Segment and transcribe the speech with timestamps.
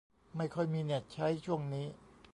[0.37, 1.85] ไม่ค่อยมีเน็ตใช้ช่วงนี้